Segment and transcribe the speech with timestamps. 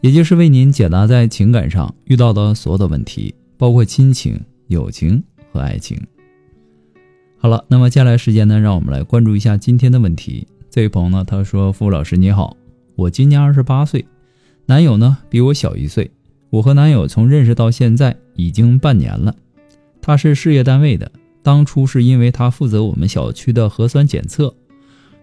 [0.00, 4.38] 也就是为您解答在情感上遇到的所有的问题，包括亲情、
[4.68, 5.98] 友情和爱情。
[7.38, 10.46] 好了，那么接下来时间呢，让我们来关注一下今天的问题。
[10.70, 12.56] 这位朋友呢，他说：“付老师你好，
[12.94, 14.04] 我今年二十八岁，
[14.66, 16.10] 男友呢比我小一岁。
[16.50, 19.34] 我和男友从认识到现在已经半年了。
[20.00, 21.10] 他是事业单位的，
[21.42, 24.54] 当初是因为他负责我们小区的核酸检测，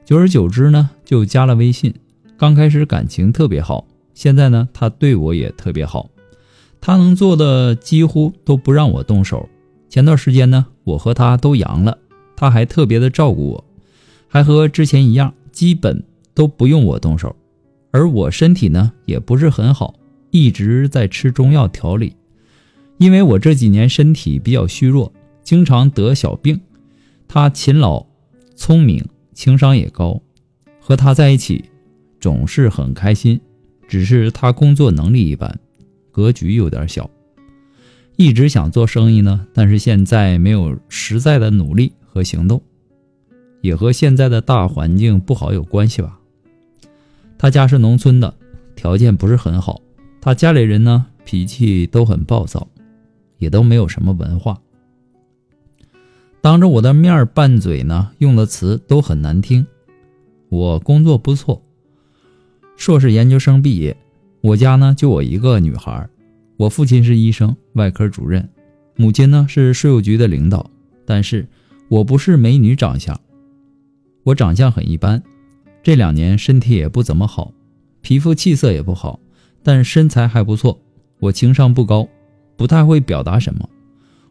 [0.03, 1.93] 久而久之呢，就加了微信。
[2.37, 6.09] 刚开始感情特别好。”现在呢，他对我也特别好，
[6.79, 9.49] 他能做的几乎都不让我动手。
[9.89, 11.97] 前段时间呢，我和他都阳了，
[12.35, 13.65] 他还特别的照顾我，
[14.27, 17.35] 还和之前一样，基本都不用我动手。
[17.91, 19.93] 而我身体呢也不是很好，
[20.31, 22.15] 一直在吃中药调理，
[22.97, 26.59] 因为我这几年身体比较虚弱，经常得小病。
[27.27, 28.05] 他勤劳、
[28.55, 30.21] 聪明，情商也高，
[30.79, 31.65] 和他在一起
[32.19, 33.39] 总是很开心。
[33.87, 35.59] 只是他工作能力一般，
[36.11, 37.09] 格局有点小，
[38.15, 42.61] 一直想做生意呢，但是现在没有实在的努力和行动，
[43.61, 46.19] 也和现在的大环境不好有关系吧。
[47.37, 48.33] 他家是农村的，
[48.75, 49.81] 条件不是很好，
[50.21, 52.67] 他家里人呢脾气都很暴躁，
[53.37, 54.59] 也都没有什么文化，
[56.41, 59.65] 当着我的面拌嘴呢，用的词都很难听。
[60.49, 61.61] 我工作不错。
[62.75, 63.95] 硕士研究生毕业，
[64.41, 66.07] 我家呢就我一个女孩，
[66.57, 68.47] 我父亲是医生，外科主任，
[68.95, 70.69] 母亲呢是税务局的领导。
[71.05, 71.47] 但是
[71.89, 73.19] 我不是美女长相，
[74.23, 75.21] 我长相很一般，
[75.81, 77.53] 这两年身体也不怎么好，
[78.01, 79.19] 皮肤气色也不好，
[79.61, 80.79] 但身材还不错。
[81.19, 82.07] 我情商不高，
[82.57, 83.69] 不太会表达什么。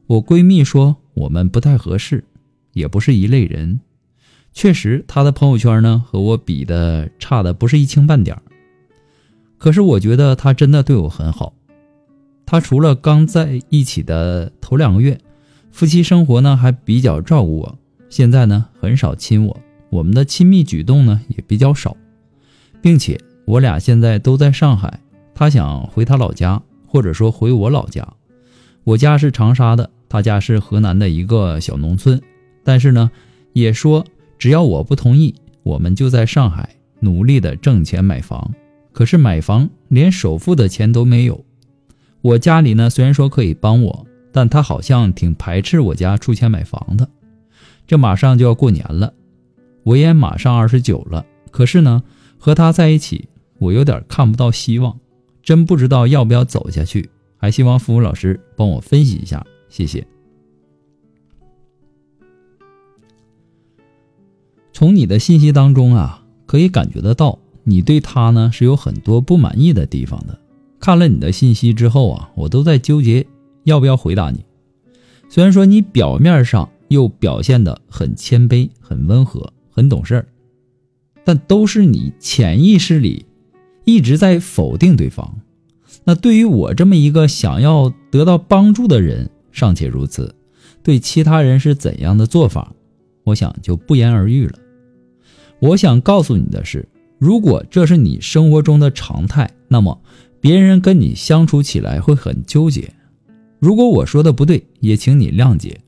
[0.07, 2.25] 我闺蜜说我们不太合适，
[2.73, 3.81] 也不是一类人。
[4.55, 8.37] 确实，他的朋友圈呢和我比的差的不是一星半点
[9.59, 11.55] 可是我觉得他真的对我很好。
[12.45, 15.19] 他除了刚在一起的头两个月，
[15.71, 17.79] 夫妻生活呢还比较照顾我。
[18.11, 19.59] 现在呢很少亲我，
[19.89, 21.97] 我们的亲密举动呢也比较少，
[22.83, 25.01] 并且我俩现在都在上海。
[25.35, 28.07] 他想回他老家，或者说回我老家。
[28.85, 32.21] 我家是长沙的，他家是河南的一个小农村。
[32.63, 33.11] 但是呢，
[33.55, 34.05] 也说。
[34.43, 35.33] 只要我不同意，
[35.63, 38.53] 我们就在上海努力的挣钱买房。
[38.91, 41.45] 可是买房连首付的钱都没有。
[42.23, 47.09] 我家里呢，虽然说可以帮我，但他好像挺排斥我家出钱买房的。
[47.87, 49.15] 这马上就要过年了，
[49.85, 51.25] 我也马上二十九了。
[51.53, 52.03] 可是呢，
[52.37, 53.29] 和他在一起，
[53.61, 54.99] 我有点看不到希望，
[55.45, 57.09] 真不知道要不要走下去。
[57.37, 60.05] 还希望父母老师帮我分析一下，谢谢。
[64.83, 70.37] 从你的信息当中啊，可以感觉得到，你对他呢是有很多不满意的地方的。
[70.81, 73.25] 看了你的信息之后啊，我都在纠结
[73.63, 74.45] 要不要回答你。
[75.29, 80.27] 虽然说你表面上又表现得很谦卑、很温和、很懂事儿，
[81.23, 83.25] 但都是你潜意识里
[83.85, 85.33] 一直在否定对方。
[86.03, 90.35] 那对于我这么一个想要得到帮助的人尚且如此，
[90.83, 92.75] 对其他人是怎样的做法，
[93.23, 94.59] 我想就不言而喻了。
[95.63, 100.03] 我想告诉你的是，如果这是你生活中的常态，那么
[100.41, 102.93] 别人跟你相处起来会很纠结。
[103.61, 105.79] 如果我说的不对，也请你谅解。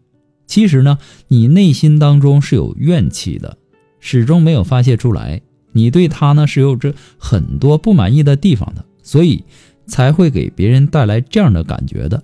[0.47, 3.59] 其实呢，你内心当中是有怨气的，
[3.99, 5.43] 始终没有发泄出来。
[5.73, 9.43] 你对他呢是有着很多不满意的地方的，所以
[9.89, 12.23] 才会给别人带来这样的感觉的。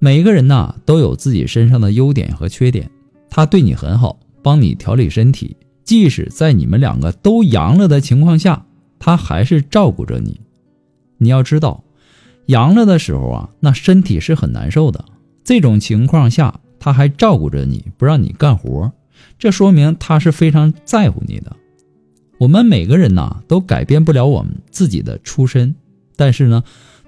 [0.00, 2.90] 每个人呐都有自己身上的优点和缺点，
[3.30, 5.56] 他对你很好，帮你调理身体。
[5.88, 8.66] 即使在你们两个都阳了的情况下，
[8.98, 10.38] 他还是照顾着你。
[11.16, 11.82] 你要知道，
[12.44, 15.02] 阳了的时候啊，那身体是很难受的。
[15.42, 18.92] 这种情况下，他还照顾着你，不让你干活，
[19.38, 21.56] 这说明他是非常在乎你的。
[22.36, 25.74] 我们每个人呐，都改变不了我们自己的出身，
[26.16, 26.64] 但是呢，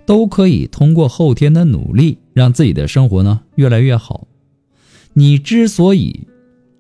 [0.06, 4.26] 都可以通过后天的努力，让自己的生活呢越来越好。
[5.12, 6.26] 你之所以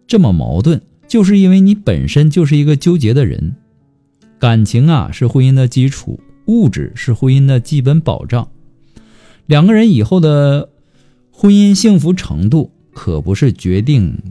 [0.06, 0.80] 这么矛盾。
[1.10, 3.56] 就是因为你本身就是一个纠结的人，
[4.38, 8.48] 感情啊是婚姻的基础，物质是婚姻的基本保障。
[9.46, 10.68] 两个人以后的
[11.32, 14.22] 婚姻幸福程度，可不是决定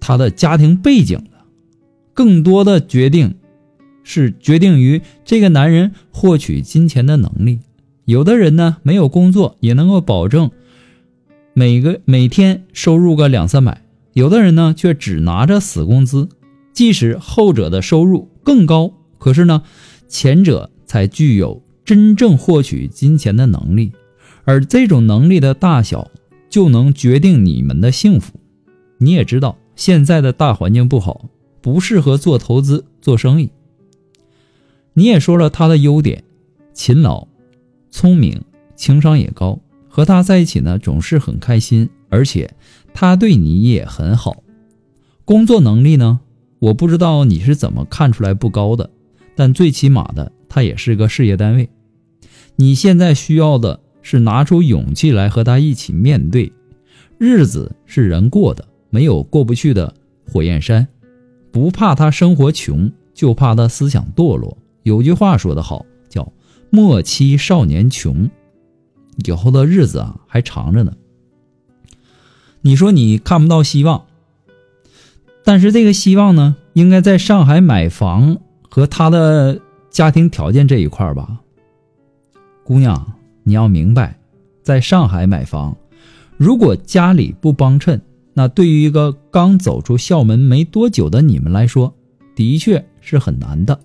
[0.00, 1.44] 他的家庭背景的，
[2.14, 3.34] 更多的决定
[4.02, 7.58] 是决定于这个男人获取金钱的能力。
[8.06, 10.50] 有的人呢，没有工作也能够保证
[11.52, 13.82] 每个每天收入个两三百；
[14.18, 16.28] 有的人呢，却只拿着死工资。
[16.72, 19.62] 即使后者的收入更高，可是呢，
[20.08, 23.92] 前者才具有真正获取金钱的能力。
[24.42, 26.10] 而这种能力的大小，
[26.50, 28.40] 就能决定你们的幸福。
[28.98, 31.26] 你也知道，现在的大环境不好，
[31.60, 33.50] 不适合做投资、做生意。
[34.94, 36.24] 你也说了他的优点：
[36.72, 37.28] 勤劳、
[37.88, 38.42] 聪明、
[38.74, 39.60] 情商也高。
[39.88, 42.50] 和他在一起呢，总是很开心，而且
[43.00, 44.42] 他对你也很好。
[45.24, 46.18] 工作能力呢，
[46.58, 48.90] 我不知道你是怎么看出来不高的，
[49.36, 51.70] 但最起码的，他也是个事业单位。
[52.56, 53.78] 你现在需要的。
[54.00, 56.50] 是拿出勇气来和他一起面对，
[57.18, 59.92] 日子是人过的，没有过不去的
[60.32, 60.88] 火焰山。
[61.52, 64.56] 不怕他生活穷，就怕他思想堕落。
[64.82, 66.32] 有句话说得好，叫
[66.70, 68.30] “莫欺少年穷”。
[69.26, 70.92] 以后的日子啊，还长着呢。
[72.60, 74.04] 你说你看不到希望，
[75.44, 78.38] 但是这个希望呢，应该在上海买房
[78.68, 79.60] 和他的
[79.90, 81.40] 家庭条件这一块吧，
[82.64, 83.14] 姑娘。
[83.44, 84.18] 你要明白，
[84.62, 85.74] 在上海买房，
[86.36, 87.98] 如果家里不帮衬，
[88.34, 91.94] 那对于一个刚走出校门没多久的你们来说，
[92.34, 93.80] 的确是很难的。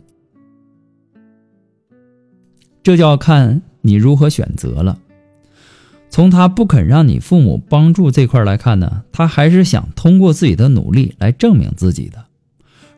[2.83, 4.99] 这就要看你如何选择了。
[6.13, 12.25] 从他不肯让你父母帮助这块来看呢，他还是想通过自己的努力来证明自己的。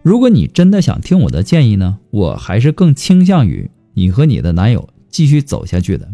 [0.03, 6.09] 如果你真的想听我的建议呢，我还是更倾向于你和你的男友继续走下去的。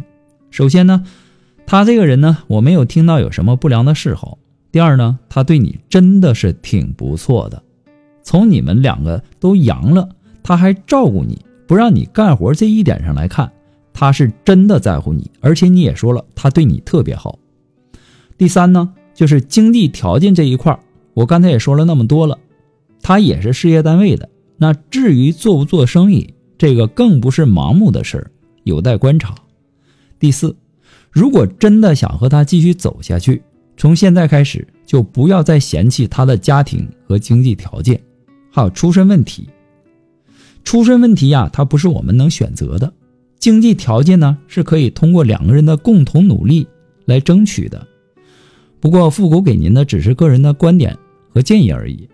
[0.52, 1.04] 首先呢，
[1.66, 4.38] 他这个人呢，我没有听到有什么不良的嗜好。
[4.72, 7.64] 第二呢，他对你真的是挺不错的。
[8.22, 10.08] 从你们两个都阳了，
[10.44, 13.52] 他还照顾你不让你干活这一点上来看，
[13.94, 17.38] 他是真的在乎你，而且你也说了，他对你特别好。
[18.38, 20.78] 第三呢，就是经济条件这一块
[21.14, 22.38] 我刚才也说了那么多了，
[23.02, 24.30] 他也是事业单位的。
[24.58, 28.32] 那至于做不做生意，这个更不是盲目的事儿，
[28.64, 29.36] 有待观察。
[30.20, 30.56] 第四，
[31.10, 33.42] 如果真的想和他继续走下去，
[33.76, 38.00] 从现在开始就不要再嫌弃他的家庭和经济条件，
[38.52, 39.50] 还有出身问题。
[40.64, 42.88] 出身问题呀，它不是我们能选择的；
[43.42, 46.66] 经济条件呢，是可以通过两个人的共同努力
[47.06, 47.86] 来争取的。
[48.80, 50.98] 不过，复古给您的只是个人的观点
[51.30, 52.08] 和建议而已，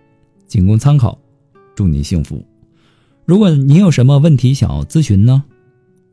[0.48, 1.20] 仅供参考。
[1.76, 2.44] 祝您幸福。
[3.26, 5.44] 如果您有什么问题想要咨询呢？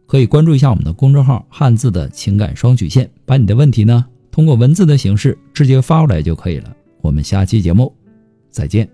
[0.07, 6.77] 可以关注一下我们的公众号“汉字的情感双曲线”，把你的问题呢通过文字的形式直接发过来就可以了。
[7.01, 7.91] 我们下期节目
[8.51, 8.94] 再见。